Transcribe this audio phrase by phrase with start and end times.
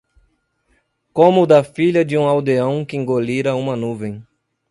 [1.13, 4.25] Como o da filha de um aldeão que engolira uma nuvem